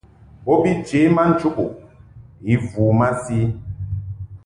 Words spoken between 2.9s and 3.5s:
masi.